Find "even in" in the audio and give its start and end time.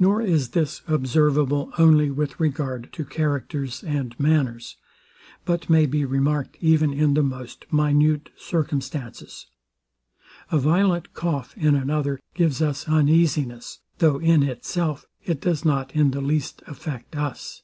6.60-7.14